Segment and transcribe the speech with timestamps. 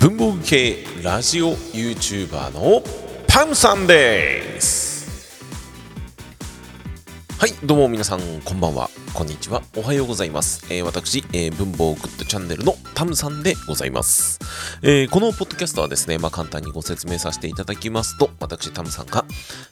[0.00, 2.82] 文房具系ラジオ YouTuber の
[3.28, 5.44] パンさんです。
[7.38, 8.88] はいどうも皆さんこんばんは。
[9.12, 9.60] こんにちは。
[9.76, 14.38] おはようございます、えー、私、えー、文房グッドチャンネルのタムさんでございます、
[14.82, 19.26] えー、このポッドキャストはですね、まあ、簡単にご説明させていただきますと私タムさんが、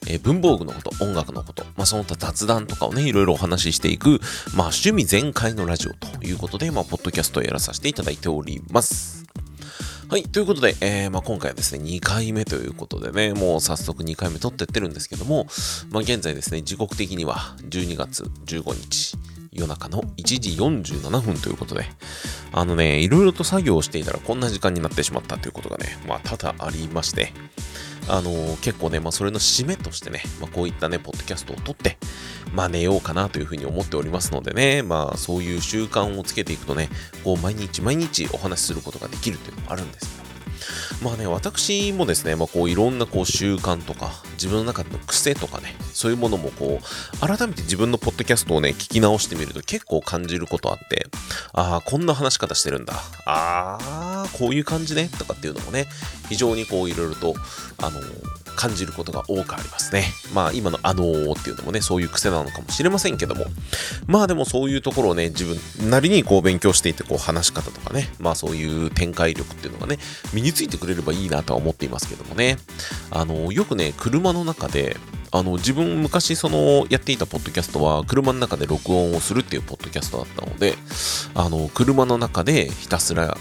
[0.06, 4.20] えー、文房具のこと音楽のこと、まあ、その他雑談とかをねいろいろお話ししていく、
[4.54, 9.18] まあ、趣味全開のラジオということで、まあ、ポッドキャストをやらさせていただいております。
[10.10, 10.22] はい。
[10.22, 15.46] ということで、えー、まあ、今回はですね、2回目ということでね、もう早速2回目撮ってってるんですけども、
[15.90, 19.18] まあ、現在ですね、時刻的には12月15日、
[19.58, 21.84] 夜中の1時47分ということで、
[22.52, 27.32] あのね、いろいろと作業をしていたらこんな時間になってしまったということがね、まあ、多々ありまして、
[28.08, 31.98] あのー、結構ね、まあ、それの締めとしてね、まあ、こういったね、ポッドキャストを撮って、
[32.54, 36.88] まあ、寝ようかなというふうに思っておりますのでね、まあ、そういう習慣をつけていくとね、
[37.22, 40.17] こう、毎日毎日お話しすることができるっていうのもあるんです、
[41.02, 51.06] まあね、私もですね、まあ、こういろんなこう習慣とか、自分の中の癖とかね、そういうものもこう、改めて自分のポッドキャストをね、聞き直してみると結構感じることあって、
[51.52, 52.94] ああ、こんな話し方してるんだ。
[53.26, 55.86] ああ、こういう感じね、とかっていうのもね、
[56.28, 57.34] 非常にこういろいろと、
[57.78, 58.00] あの
[58.58, 60.02] 感じることが多くありますね。
[60.34, 63.44] まあ今のあのーっていうのもね、そういう癖なのかもしれませんけども、
[64.08, 69.98] まあでもそういうところをね、自分なりにこう勉強していて、こう話し方とかね、まあそういう展開力っていうのがね、
[70.32, 72.56] 身についてくれればいいなとは思っていますけどもね、
[73.12, 74.96] あの、よくね、車の中で、
[75.30, 80.74] あの自分昔そのやっていたポッドキャストは車の中で録音をするっていうポッドキャストだったので
[81.34, 83.36] あの車の中でひたすら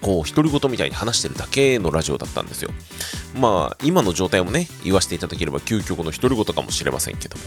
[0.00, 2.70] こう独り言みたいに話してるだけのラジオだったんですよ
[3.38, 7.42] まあ今の状態もね言わせていただければ究極の独り言かもしれませんけども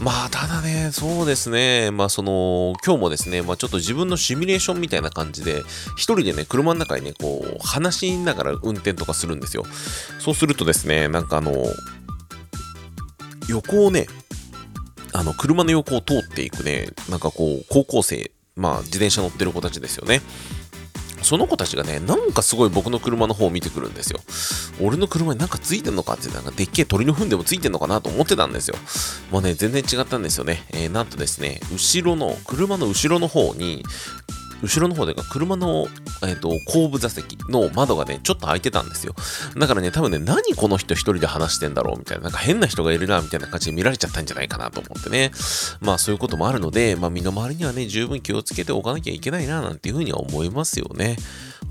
[0.00, 5.62] まあ、ただね、そうですね、まあ、その、今日もですね、まあ、ちょっと自分のシミュレーションみたいな感じで、
[5.94, 9.66] 一人でね、車の中にね、こう、話しながら運転とかするんですよ。
[10.18, 11.52] そうするとですね、なんかあの、
[13.46, 14.06] 横をね、
[15.12, 20.22] あの、車の横を通っていくね、なんかこう、高校生、まあ、自転車乗ってる子たちですよね。
[21.22, 24.20] その子たちがね、なんかすごい僕の車の方を見てくるんですよ。
[24.80, 28.76] 俺の車になんかついてんのかって、なんかでっけえ鳥の糞でもついてんのかなと思ってたんですよ。
[29.30, 30.64] もうね、全然違ったんですよね。
[30.70, 33.84] えー、なんとですね、後ろの、車の後ろの方に、
[34.62, 35.88] 後ろの方で車の、
[36.22, 39.14] えーと、後部座席の窓がね、ちょっと開いてたんですよ。
[39.58, 45.30] だからね、多分ね、何この人一人で話してんだろうみたいな、なんか変な人がいるな、みたいな感じで見られちゃったんじゃないかなと思ってね。
[45.80, 51.16] まあそういうこともあるので、まあ身の回りにはね、十分気をつけておかなきゃいけないな、なんていうふうには思いますよね。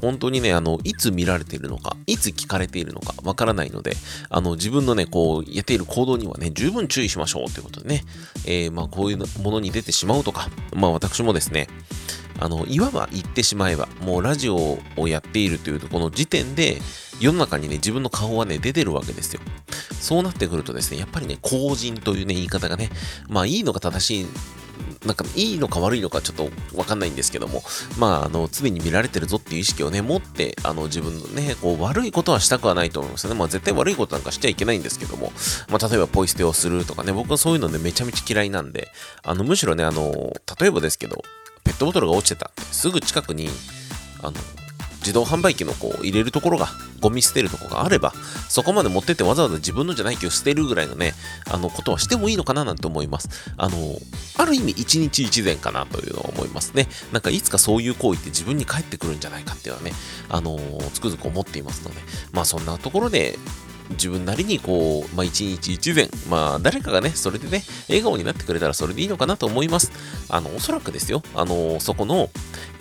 [0.01, 3.95] 本当にね、あの、いつ見られているのか、いつ聞かれているのか、わからないので、
[4.29, 8.05] あの、自分のね、こう、やっている行動にはね、十分注意しましょうということでね、
[8.45, 11.67] えー、まあ、こういうものに出てしまうとか、まあ、私もですね、
[12.39, 16.81] あの、いわば言ってしまえば、もうラジオをやっているというとこの時点で、
[17.19, 19.41] 世の中にね、自分の顔はね、出てるわけですよ。
[19.99, 22.89] そうなってくるとですね、やっぱりね、公人というね、言い方がね、
[23.27, 24.27] まあいいのが正しい
[25.05, 27.63] なんかいいのか悪いのかちょっとわかんないんですけども、
[27.97, 33.39] まあ、あの、常に見られてるぞっていう意識をね、持って、あの、自分のね、こう、悪いことはしたくはないと思いますよね。
[33.39, 35.31] まあ、絶対悪いことなんかしちゃいけないんですけども、
[35.69, 38.89] まあ、例えばポイ捨てをするとかね、僕はそういうのね、めちゃめちゃ嫌いなんで、
[39.23, 41.23] あの、むしろね、あの、例えばですけど、
[41.63, 42.51] ペットボトルが落ちてた。
[42.71, 43.49] すぐ近くに、
[44.21, 44.33] あの、
[44.99, 46.67] 自動販売機のこう入れるところが、
[46.99, 48.13] ゴミ捨てるところがあれば、
[48.49, 51.13] そこまで持ってってわざわざ自分のじゃない気を捨てるぐらいのね、
[51.49, 53.29] あのことはしてもいいのかななんて思います。
[53.57, 53.97] あの、
[54.37, 56.87] ある意味一日一善かなというのは思いますね。
[57.13, 59.93] なんかいつかそういう行為って自分に返ってくるんじゃないかっていうのはね、
[60.27, 60.59] あの
[60.93, 62.01] つくづく思っていますので、
[62.33, 63.39] まあそんなところで、
[63.91, 69.91] 自分なりにこう、まあ、一日一善、まあ、誰かがね、それでね、笑顔になってくれたらそれでいいのかなと思います。
[70.29, 72.29] あの、おそらくですよ、あの、そこの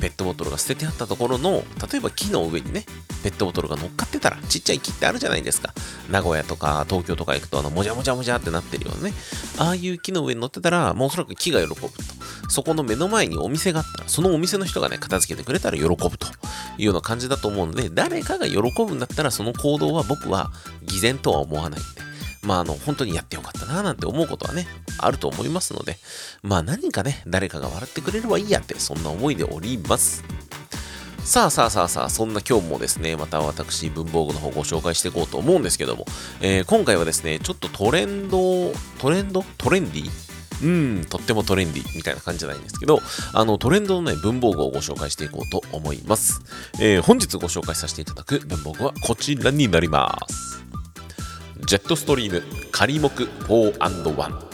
[0.00, 2.84] ペットボトルが捨ててあったところの、例えば木の上にね、
[3.22, 5.74] ペットボトルが乗っかってたら、ちっちゃい木ってあるじゃないですか。
[6.10, 9.14] 名古屋とか東京とか行くと、あの、もじゃもじゃもじゃってなってるようなね、
[9.58, 11.88] ああいう木の上に乗ってたら、もうおそらく木が喜ぶと。
[12.48, 16.26] そこの目の前にお店があったら、そのお店の人がね、片付けてくれたら喜ぶと
[16.78, 20.50] いうような感じだと思うので、誰かが喜ぶんだったら、その行動は僕は
[20.84, 21.88] 偽善とは思わないんで、
[22.42, 24.66] まあ、あの、本当にやってよかったな、なんて思うことはね、
[24.98, 25.98] あると思いますので、
[26.42, 30.24] まあ、何かね、誰かが笑ってくれればいいやって、そんな思いでおります。
[31.24, 36.06] さあさあさあさあ、そんな今日もですね、また私、文房具の方ご紹介していこうと思うんですけども、
[36.40, 39.44] えー、今回はですね、ちょっとトレンド、トレンド？
[39.58, 40.27] トレンディ
[40.62, 43.00] うん、とってもトレンディみたいな感じじゃないんですけど、
[43.32, 46.40] あの、トレンドのね、文房具をご紹介していこうと思います。
[46.80, 50.64] えー、本日ご紹介させていただく文房具はこちらになります。
[51.66, 54.47] ジェットストリーム仮木 4&1。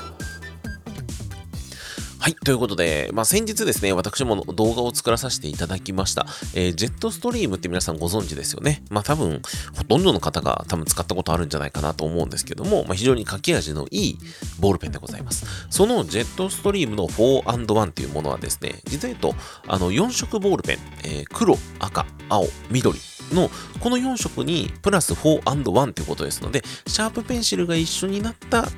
[2.24, 2.36] はい。
[2.36, 6.24] ということで、まあ、先日ですね、私も動画を作らさせていただきました。
[6.54, 8.82] えー、ジェットストリームって皆さんご存知ですよね。
[8.88, 9.42] まあ、多分、
[9.76, 14.18] ほとんどの方が多分使ったことあるんじゃないかなと思うんですけども、まあ、非常に書き味のいい
[14.58, 15.44] ボールペンでございます。
[15.68, 19.38] そのジェットストリームの 4&1 っていうものはですね、実は言うと、
[19.68, 22.98] あの、4色ボールペン、えー、黒、赤、青、緑、
[23.32, 23.50] の
[23.80, 28.68] この4色にプラス 4&1 ということですので、シャープペンシルが一緒になった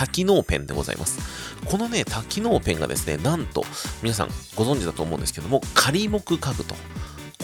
[0.00, 1.18] 多機能ペンでございます。
[1.66, 3.64] このね、多機能ペンがですね、なんと、
[4.02, 6.74] 皆さんご存知だと思うんですけども、仮木家具と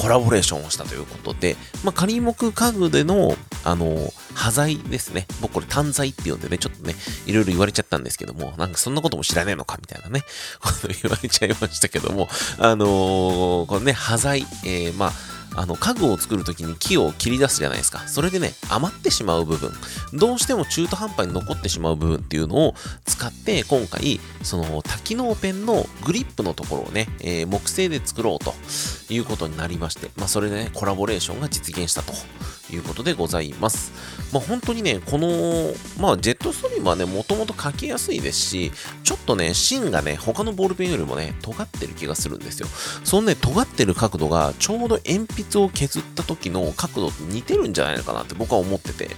[0.01, 1.55] コラボレーションをしたということで、
[1.85, 5.27] まあ、仮木家具での、あの、端材ですね。
[5.43, 6.95] 僕これ単材って呼んでね、ちょっとね、
[7.27, 10.23] いろいろ言われちゃったんですけども、なんかそんなことも知らねえのかみたいなね、
[10.61, 12.27] こと言われちゃいましたけども、
[12.59, 15.13] あのー、このね、端材、えー、まあ、
[15.57, 18.07] あの家具を作るときに木を切り出すじゃないですか。
[18.07, 19.73] それでね、余ってしまう部分、
[20.13, 22.75] どうしても中途半端に残ってしまう部分っていうのを
[23.05, 28.55] 使って、今回、その多機能ペンのグリップのところをね、えー、木製で作ろうと
[29.09, 32.13] いうことになりまして、まあ、それでね、コラボレーションが実現したと
[32.73, 33.93] いうことでございます。
[34.33, 38.73] まあ、本当にね、この、まあ、ジェットストリームはね、もともと書きやすいですし、
[39.05, 42.69] ちょっとね、芯がね、他のボールペンよりもね、尖ってる気がするんですよ。
[43.05, 49.11] そのね、尖ってる角度が、ちょうど鉛筆を削った時の角度と似てるんじゃないのかなって僕は思ってて、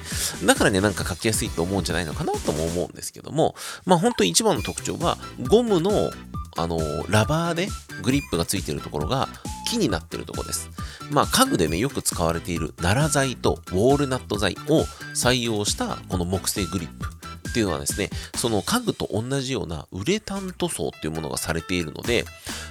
[0.44, 3.54] だからね、なんか書きやすいと思うんじゃないのかなとも思うんですけども、
[3.86, 6.10] まあ、本当に一番の特徴は、ゴムの
[6.56, 6.78] あの
[7.08, 7.68] ラバーで
[8.02, 9.28] グリップがついてるところが
[9.70, 10.70] 木になってるとこです。
[11.10, 14.82] まあ家具でねよく使われている奈良材とウォールナット材を
[15.14, 17.17] 採用したこの木製グリップ
[17.58, 22.24] っていうのはですね、その家具と同じようなウレタン塗装っていうものがされているので、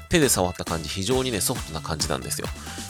[0.07, 2.48] 手で触った感じ、非常にね、ソフトな感じなんですよ。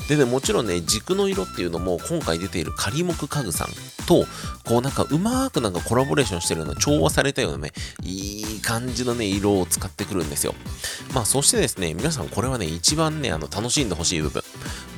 [0.08, 3.70] でね、もちろんね、軸の色っていうのも、今回出ている仮木家具さん
[4.06, 4.28] と、
[4.64, 7.74] こうなんかうまくなんかコラボレーションしてるような、調和されたようなね、
[8.04, 10.54] いい感じのね、色を使ってくるんですよ。
[11.16, 14.44] まあ、そしてですね、皆さんこれはね、一番ね、あの、楽しんでほしい部分。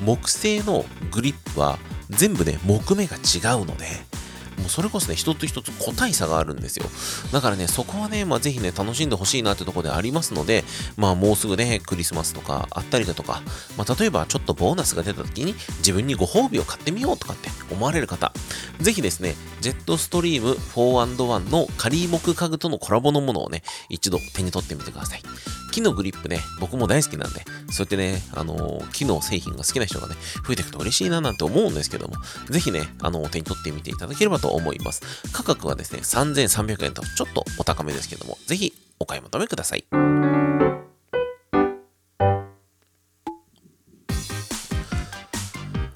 [0.04, 1.78] 木製のグリップは、
[2.10, 4.09] 全部ね、木目が違うので、
[4.60, 6.86] もうそれこそね、一つ一つ個体差があるんですよ。
[7.32, 10.64] だからね、そこはね、まあ、ぜひね、楽しんでほしいなってところでありますので、
[10.96, 13.42] まあ、もうすぐね、クリスマスとかあったりだとか、
[13.76, 18.32] まあ、例えばちょっとボーナスが出た時に自分にご褒美を買ってみようとかって思われる方、
[18.80, 25.22] ぜひですね、ジェットストリーム 4&1 の仮木家具とのコラボのものをね、一度手に取ってみてください。
[25.70, 27.40] 木のグリップね、僕も大好きなんで、
[27.70, 30.14] そうやってね、あのー、木の製品が好きな人がね、
[30.46, 32.14] 増えていくと嬉しいななんて思うんですけども、
[32.48, 35.02] ぜひね、あのー、手に取ってみていただければと思います。
[35.32, 39.84] 価格はですね、3300円とちょっとお高めですけども、ぜひお買い求めください。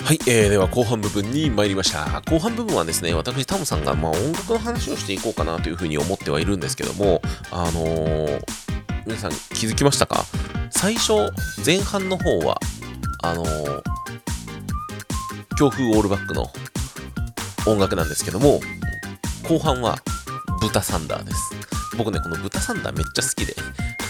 [0.04, 2.20] はい、えー、では後半部分に参りました。
[2.20, 8.63] 後半部分はですね、私、タムさんが、まあ、音楽の話をしていこうかなというふうに思ってはいるんですけども、あのー、
[9.06, 10.24] 皆さん気づきましたか？
[10.70, 11.30] 最初、
[11.64, 12.58] 前半の方は、
[13.22, 13.82] あのー、
[15.56, 16.50] 強風オールバックの
[17.66, 18.60] 音楽なんですけども、
[19.46, 19.98] 後半は
[20.60, 21.54] 豚サンダーです。
[21.98, 23.54] 僕ね、この豚サンダーめっちゃ好きで、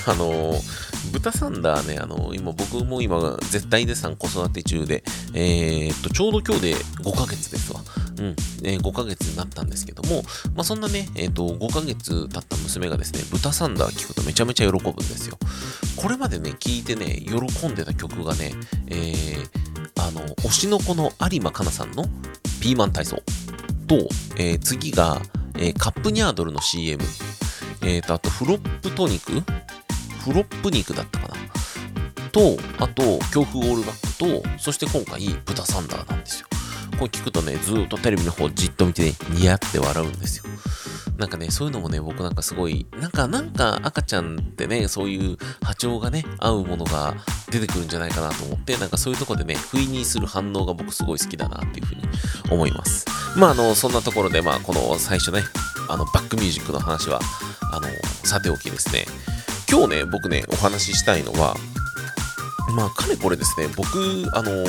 [0.07, 5.03] あのー、豚サンダーね、あのー、今僕も今絶対でさん子育て中で、
[5.35, 7.81] えー、っと、ちょうど今日で5ヶ月ですわ。
[8.19, 8.27] うん、
[8.63, 10.23] えー、5ヶ月になったんですけども、
[10.55, 15.39] まあ、そんなね、えっ、と、5ヶ月経った娘がですね、豚サンダー聞くとめちゃめちゃ喜ぶんですよ。
[15.97, 18.53] これまでね、聞いてね、喜んでた曲がね、
[18.89, 19.45] えー、
[19.97, 22.05] あの、推しの子の有馬かなさんの
[22.61, 23.23] ピーマン体操。
[23.87, 23.97] と、
[24.37, 25.21] えー、次が、
[25.57, 27.03] えー、カップニャードルの CM、
[27.83, 29.43] えーと、あとフロップトニク？
[30.25, 31.35] フロップ肉だったかな？
[32.33, 36.49] と、あと、強風オールバックと、そして今回、豚サンダーなんですよ。
[36.95, 40.45] これ聞くとね、ずっとテレビの方じっと見てね、ニヤって笑うんですよ。
[41.17, 47.15] なんかね、そういうのもね、僕なんかすごい、なんか、なんか赤ちゃんってね、そういう波長がね、合うものが
[47.51, 52.03] 出てくるんじゃないかなと思って、なんかそういうとこでね、不意にする反応が僕すごい好きだなっていうふうに
[52.51, 53.07] 思います。
[53.37, 55.43] まあ、あの、そんなところで、まあ、この最初ね、
[55.89, 57.21] あの、バックミュージックの話は、
[57.73, 57.89] あの、
[58.25, 59.07] さておきですね、
[59.71, 61.57] 今日ね、僕ね、お話ししたいのは、
[62.75, 64.65] まあ、かれこれですね、僕、あの、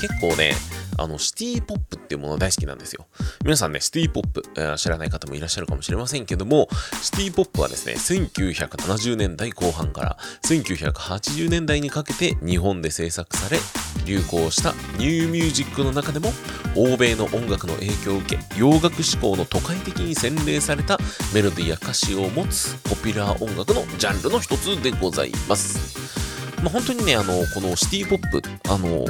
[0.00, 0.54] 結構ね、
[0.98, 3.06] あの、シティポップっていうもの大好きなんですよ。
[3.42, 6.68] 皆さんね、シティポップ、えー、知らない方もいらっしゃるかもしれませんけども、
[7.02, 13.58] シティポップはですね、1970年代後半から1980年代にかけて日本で制作され、
[14.04, 16.32] 流行したニューミュージックの中でも、
[16.76, 20.98] 欧米の音楽の影響を受け、洋楽志向の都会的に洗練された
[21.32, 26.23] メロディや歌詞を持つポピュラー音楽のジャンルの一つでございます。
[26.64, 29.04] まあ、本当にね、あの、このシティポップ、あの、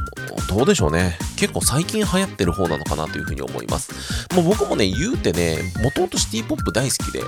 [0.48, 1.16] どうでしょうね。
[1.36, 4.26] 結構最近流行ってる方なのかなというふうに思います。
[4.34, 7.20] もう僕もね、言うてね、もともとシティポップ大好きで、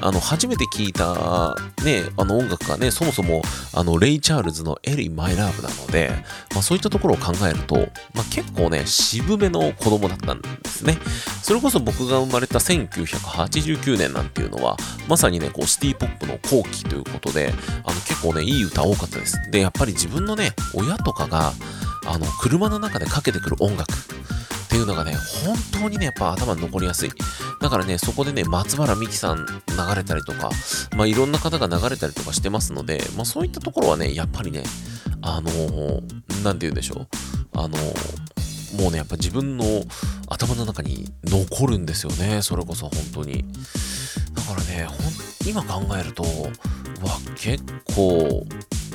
[0.00, 3.42] あの、初めて聞いた、ね、あの音楽がね、そもそも、
[3.74, 6.10] あの、レイ・チャールズのエリー・マイ・ラブなので、
[6.54, 7.76] まあ、そういったところを考えると、
[8.14, 10.96] まあ、結構ね、渋めの子供だったんですね。
[11.42, 17.52] それこそ僕が生まれた1989年なんていうのは、まさにね、こう、シティポップの後期ということで、
[17.84, 19.38] あの、結構ね、いい歌多かったです。
[19.50, 21.52] で、やっっぱり自分のね、親とかが、
[22.06, 25.14] あの、車の中でかけてくる音楽っていうのがね、
[25.44, 27.10] 本当にね、やっぱ頭に残りやすい。
[27.60, 30.50] だからね、そこでね、松原美樹さん流れたりとか、
[30.96, 34.62] まあ、いろんな方が流れたりとかしてますので、まあ、そういったところはね、やっぱりね、
[35.22, 37.08] あのー、なんて言うんでしょう。
[37.54, 39.64] あのー、もうね、やっぱ自分の
[40.28, 42.42] 頭の中に残るんですよね。
[42.42, 43.44] それこそ本当に。
[44.34, 47.64] だからね、ほん今考えると、わ、結
[47.94, 48.46] 構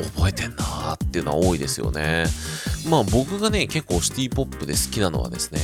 [0.04, 2.26] 覚えてんなーっていうのは多いですよね。
[2.90, 5.60] まあ僕がね、結構シティポップで好きなのはですね、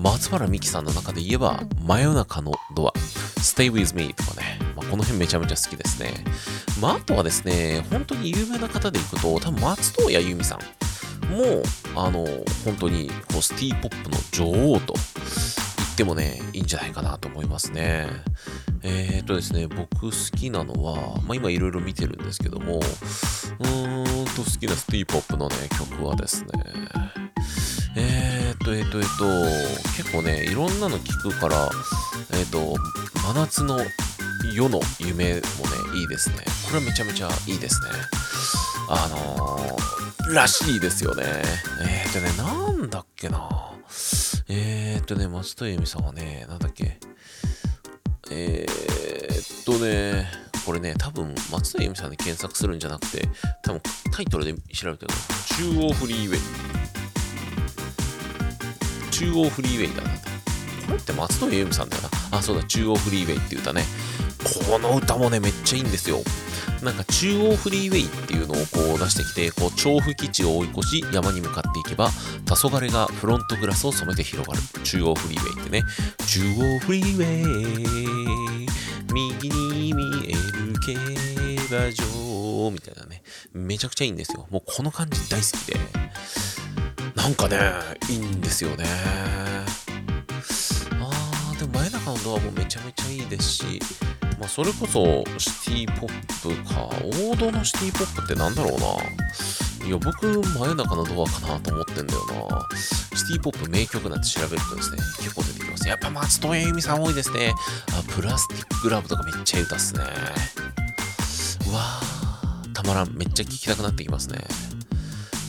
[0.00, 2.92] 松原美樹さんの中で言えば、真夜中のドア、
[3.40, 6.12] Stay With Me とかね、まあ、この辺めちゃめちゃ好きですね。
[6.80, 10.60] まああとはですね、本当に有名な方でいくと、多分松任谷由実さん
[11.30, 11.62] も、
[11.94, 12.26] あの、
[12.64, 14.94] 本当にこうシティポップの女王と
[15.96, 18.06] ってもね、いいんじゃないかなと思いますね。
[18.82, 26.48] えー、っとですね、僕好きなのは、まあ、今いろいろ見てるんですけども、うーんと好きなスティーポップのね、曲はですね、
[27.96, 29.24] えー、っと、えー、っと、え、っと、
[29.96, 31.70] 結構ね、いろんなの聞くから、
[32.34, 32.74] えっと、
[33.22, 33.78] 真夏の
[34.54, 35.42] 夜の夢もね、
[35.94, 36.44] いいですね。
[36.66, 37.88] これはめちゃめちゃいいですね。
[38.90, 41.24] あのー、らしいですよね。
[41.80, 43.75] え、っとね、なんだっけな。
[44.48, 46.98] えー、っとね、松任谷由実さんはね、なんだっけ？
[48.30, 50.28] えー、っとね、
[50.64, 53.28] これね、多分松田由美さんで検索するんじゃなくて、
[53.62, 55.76] 多分タイトルで調べてるの。
[55.78, 56.40] 中央フリーウェイ。
[59.10, 60.10] 中央フリーウェイだな。
[60.10, 62.38] これって松任谷由実さんだよな。
[62.38, 63.84] あ、そうだ、中央フリーウェイっていう歌ね。
[64.68, 66.22] この歌もね、めっちゃいいんですよ。
[66.86, 72.10] なんか中央フリーウェイっていうのをこう出してきて、こう調布基地を追い越し山に向かっていけば、
[72.46, 74.62] 黄昏がフロントグラスを染めて広がる。
[74.84, 75.82] 中央フリーウェイってね。
[76.28, 78.68] 中央フリーウェイ、
[79.12, 80.38] 右に見える
[80.86, 80.94] 競
[81.76, 83.24] 馬場みたいなね。
[83.52, 84.46] めちゃくちゃいいんですよ。
[84.50, 85.80] もうこの感じ大好きで。
[87.16, 87.58] なんかね、
[88.08, 88.84] いいんですよね。
[91.00, 93.80] あー、でも前中のドアもめちゃめちゃいいですし、
[94.38, 96.12] まあ、それこそシティポッ
[96.42, 96.88] プか。
[97.30, 99.86] 王道のシティポップってなんだろうな。
[99.86, 102.68] いや、僕、真夜中のドアかなと思ってんだよな。
[103.16, 105.88] シティポップ名曲なんて調べるとですね、結構出てきます。
[105.88, 107.54] やっぱ松任谷由実さん多いですね。
[107.98, 110.00] あ、プラスティックラブとかめっちゃいい歌っすね。
[111.68, 113.16] うわー、たまらん。
[113.16, 114.38] めっちゃ聴きたくなってきますね。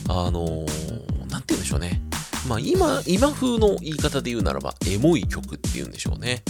[0.08, 2.00] あのー、なんて言うんでしょうね。
[2.46, 6.42] まあ今、今風の言い方で言うならば、エモい曲って言うんでしょうね。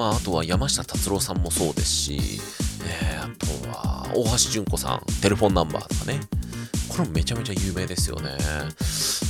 [0.00, 2.18] まあ、あとは山下達郎さんもそうですし、
[2.86, 6.20] えー、あとは大橋純子さん、テレフォンナンバーとかね。
[6.88, 8.30] これもめちゃめちゃ有名ですよね。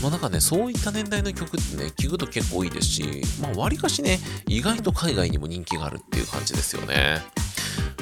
[0.00, 7.21] まあなんかね、そういった年代の曲ってね、聞くと結構多いですし、まあ割かしね、意外と海外にも人気があるっていう感じですよね。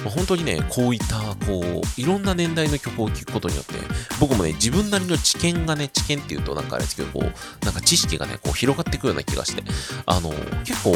[0.05, 3.75] まあ、本当にね、こういった、こう、いろんな年代の曲を聴くことによって、
[4.21, 9.63] 僕もね、自分なりの知見がね、知見っていうとなんかあれですけど、こう、なんか知識がね、こう広がっていくような気がして、
[10.05, 10.33] あの、
[10.65, 10.95] 結構、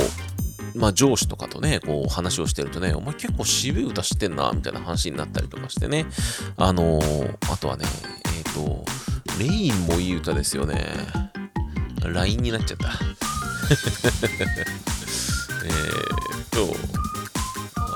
[0.75, 6.07] まあ上司とかとね、こう話をしてるとね、お前結構渋い歌知ってんな、みたいな話になったりとかしてね。
[6.57, 7.85] あのー、あとはね、
[8.37, 8.85] えっ、ー、と、
[9.39, 10.85] レインもいい歌ですよね。
[12.05, 12.89] LINE になっちゃった。
[15.65, 15.73] えっ
[16.51, 16.77] と、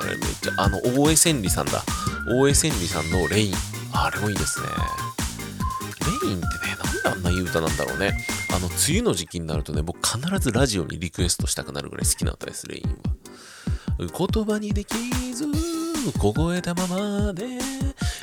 [0.00, 1.82] あれめっちゃ、あの、大江千里さんだ。
[2.28, 3.54] 大江千里さんのレイン。
[3.92, 4.66] あれもいいですね。
[6.22, 6.65] レインってね、
[7.06, 8.18] であんないい歌なんだろうね。
[8.54, 12.96] あの、梅雨の時期になるとね、僕必ずラジオにリクエストしたくなるぐらい好きな歌です、レインは。
[13.98, 14.94] 言葉にでき
[15.32, 15.46] ず、
[16.18, 17.58] 凍えたままで、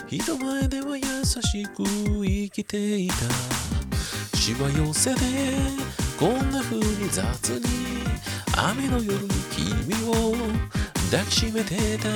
[0.08, 1.84] 人前では優しく
[2.26, 3.16] 生きていた。
[4.38, 5.22] しわ寄せで、
[6.20, 7.66] こんな風に雑に、
[8.58, 10.36] 雨の夜に君を
[11.10, 12.10] 抱きしめてた。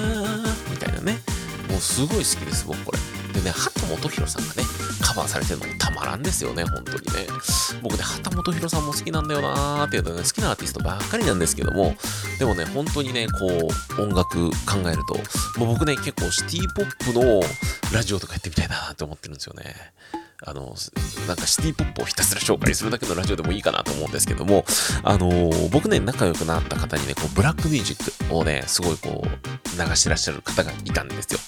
[0.69, 1.19] みたいなね。
[1.69, 3.16] もうすごい好きです、僕これ。
[3.37, 4.63] でね、畑本博さんがね、
[4.99, 7.27] カバーされてるのもたまらんですよね、本当にね。
[7.83, 11.95] 僕ね、畑本博さんも好きなんだよなーっていうとね、好きなアーティストばっかりなんですけども、
[12.39, 17.43] でもね、本当にね、こう、音楽考えると、もう僕ね、結構シティポップの
[17.93, 19.93] ラジオとかやってみたいなって思ってるんですよね。
[20.45, 20.75] あの、
[21.27, 24.65] なんかシティポップをひたすら紹介するだけのラジオでもいいかなと思うんですけども、
[25.03, 29.27] あのー、僕ね、仲良くなった方にね、こう、ブラックミュージックをね、すごいこう、
[29.77, 31.39] 流してらっしゃる方がいたんですよ。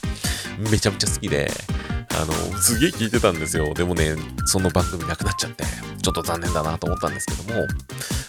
[0.60, 1.52] めちゃめちゃ好きで、
[2.22, 3.74] あの、すげえ聞いてたんですよ。
[3.74, 5.64] でもね、その番組なくなっちゃって、
[6.02, 7.66] ちょっと残念だなと思ったんですけども、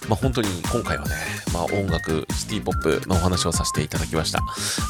[0.09, 1.15] まあ本当に今回はね、
[1.53, 4.41] まあ音楽、シティポップのお話をさせていただきました。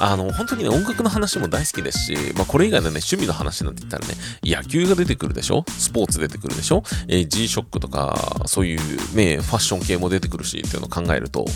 [0.00, 5.64] あの、本当にね、音楽の話も大好きですし、まあこれ以外のね、趣味の話なんて言ったらね、野球が出てくるでしょ？
[5.68, 6.82] スポーツ出てくるでしょ？
[7.08, 8.80] えー、G-SHOCK とか、そういう
[9.16, 11.46] ね、ファッション系も出てくるしっていうのを考えると、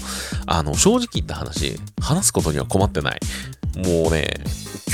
[0.46, 3.20] あの、正直言った話、話すことには困ってない。
[3.76, 4.40] もうね、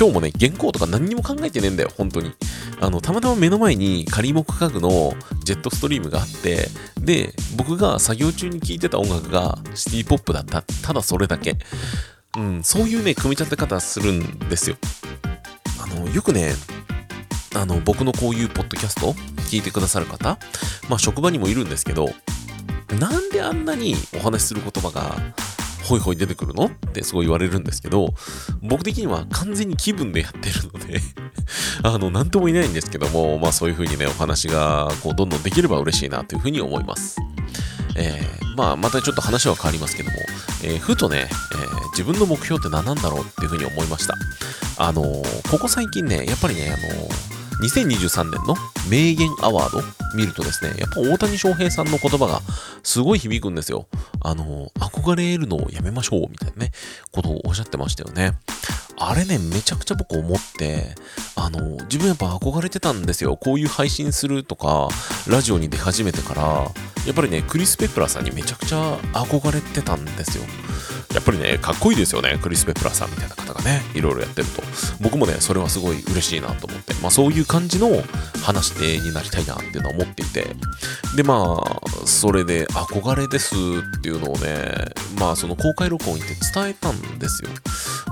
[0.00, 2.32] 今日もね、原稿とか何にも考えてねえんだよ、本当に。
[2.80, 5.12] あの、たまたま目の前に仮目家具の
[5.44, 10.62] ジェットストリームがあって、で、僕が作業中に聴いてた音楽がシティポップだった。
[10.82, 11.58] ただそれだけ。
[12.38, 14.76] うん、そういうね、組み立て方するんですよ。
[15.78, 16.54] あの、よくね、
[17.54, 19.12] あの、僕のこういうポッドキャスト
[19.50, 20.38] 聞いてくださる方、
[20.88, 22.08] まあ職場にもいるんですけど、
[22.98, 25.14] なんであんなにお話しする言葉が
[25.90, 26.66] ホイホイ出てくるの？
[26.66, 28.14] ってすごい言われるんですけど、
[28.62, 31.00] 僕的には完全に気分でやってるので
[31.82, 37.16] あの、なんともいないんですけども、まあそういう風にね、お話がこうどんどんできれば嬉しいなという風に思います。
[37.96, 40.16] えー、まあまたちょっと話は変わりますけども、
[40.62, 44.14] えー、ふとね、えー、自分の目標って何なんだろうっていう風に思いました。
[44.76, 45.02] あの
[45.50, 47.08] ここ最近ね、やっぱりね、あの
[47.60, 48.54] 2023年の
[48.90, 49.82] 名言アワード
[50.14, 52.40] 見るとですね、やっぱ大谷翔平さんの言葉が
[52.82, 53.86] すごい響くんですよ。
[54.22, 56.72] あの、憧れるのをやめましょうみたいなね、
[57.12, 58.32] ことをおっしゃってましたよね。
[59.02, 60.94] あれね、めちゃくちゃ僕思って、
[61.34, 63.38] あの、自分やっぱ憧れてたんですよ。
[63.38, 64.88] こういう配信するとか、
[65.26, 70.44] ラジオに出始めてから、やっぱりね、クリス・ペプラさんにめちゃくちゃ憧れてたんですよ。
[71.14, 72.38] やっぱりね、かっこいいですよね。
[72.42, 74.62] クリス・ペプラさんみたいな方がね、いろいろやってると。
[75.00, 77.88] 僕もね、それはすごい嬉しいなと思って、まあそういう感じの
[78.42, 80.54] 話になりたいなっていうのは思っていて、
[81.16, 87.50] で、まあ、それで憧れですっていうのをね、まあその公開録音にて伝えたんですよ。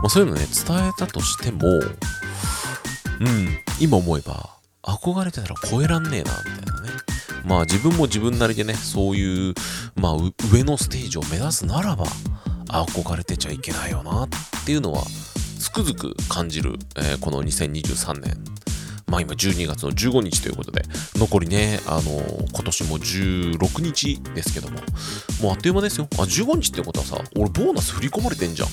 [0.01, 4.51] まあそういうのね、伝えたとしても、うん、今思えば、
[4.83, 6.91] 憧れてたら超えらんねえな、みたいなね。
[7.45, 9.55] まあ自分も自分なりでね、そういう、
[9.97, 10.13] まあ
[10.53, 12.07] 上のステージを目指すならば、
[12.69, 14.29] 憧れてちゃいけないよなっ
[14.65, 15.03] ていうのは、
[15.59, 18.37] つくづく感じる、えー、この2023年
[19.09, 20.83] まあ今12月の15日ということで、
[21.17, 24.79] 残りね、あのー、今年も16日ですけども、
[25.43, 26.09] もうあっという間ですよ。
[26.13, 28.69] あ、15日ってことはさ、俺ボーナス振り込まれてんじゃん。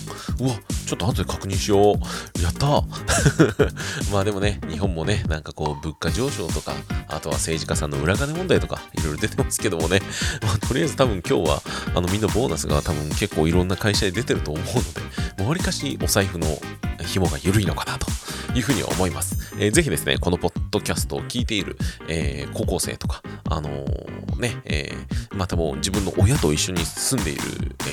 [0.46, 2.42] うわ、ちょっと後で確認しよう。
[2.42, 2.68] やった
[4.12, 6.74] まあでもね、日本もね、なんかこう、物価上昇とか、
[7.08, 10.02] あとは政治家さんの裏金問題とか、いろいろ出てますけどもね、
[10.44, 11.64] まあとりあえず多分今日は、
[11.96, 14.94] あのみんなボーナスが多分結構いろんな会社で出てると思うの
[15.38, 16.60] で、わりかしお財布の
[17.06, 18.08] 紐が緩いのかなと
[18.56, 19.38] いうふうに思います。
[19.58, 21.78] えー、ぜひですね、このポッドキャストを聞いている、
[22.10, 27.42] えー、高校生とか、あのー、ね、えー、またも自分の親と一緒に住んでいる、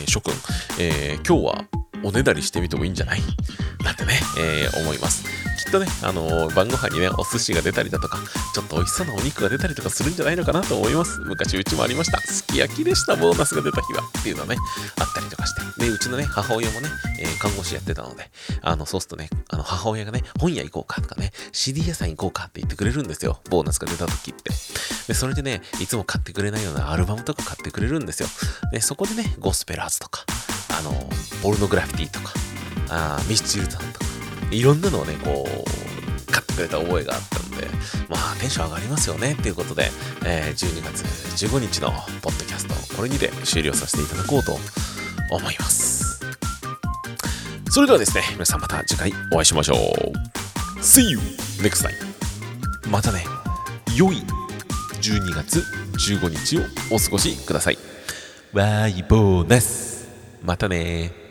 [0.02, 0.32] え諸君、
[0.80, 1.64] え今日は
[2.02, 3.20] おねだりしてみてもいいんじゃない？
[3.84, 5.41] なんてね、え思います。
[5.72, 8.18] とね、あのー、晩ご飯にね、お寿司が出たりだとか、
[8.54, 11.18] ちょっと美味しそうなお肉が出たりとかするんじゃないのかなと思います。
[11.20, 12.20] 昔うちもありました。
[12.20, 14.02] すき焼きでした、ボーナスが出た日は。
[14.20, 14.56] っていうのね、
[15.00, 15.80] あったりとかして。
[15.80, 18.30] で、うちのね、母親もね、えー、看護師やってたので、
[18.60, 23.40] あの、そうするとね、あの、母親がね、本屋行こうかとかね、CD 屋さん行こうかって言ってくれるんですよ。
[23.48, 24.50] ボーナスが出た時って。
[25.08, 28.28] で、それでね、いつも買ってくれないようなアルバムとか買ってくれるんですよ。
[28.72, 30.26] で、そこでね、ゴスペラーズとか、
[30.78, 31.08] あの、
[31.42, 32.34] ポルノグラフィティとか、
[32.90, 34.11] あミスチルタンとか、
[34.52, 37.66] いろんなのをね、こう、買ってくれた覚えがあったんで、
[38.08, 39.90] まあテンション上がりますよねっていうことで、
[40.24, 41.02] えー、12月
[41.46, 44.52] 15日のポッドキャスト、これにて終了させていただこうと
[45.34, 46.20] 思います。
[47.70, 50.78] それではですね、皆さんまた次回お会いしましょう。
[50.80, 51.18] See you
[51.60, 51.92] next time!
[52.90, 53.24] またね、
[53.96, 54.16] 良い
[55.00, 55.64] 12月
[56.10, 56.62] 15日を
[56.94, 57.78] お過ごしください。
[58.52, 60.06] ワイボーナス
[60.42, 61.21] またね